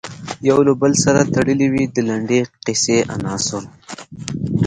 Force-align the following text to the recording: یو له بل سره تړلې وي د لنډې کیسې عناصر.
یو 0.49 0.57
له 0.67 0.73
بل 0.81 0.93
سره 1.03 1.29
تړلې 1.33 1.67
وي 1.73 1.83
د 1.95 1.97
لنډې 2.09 2.41
کیسې 2.65 2.97
عناصر. 3.13 3.63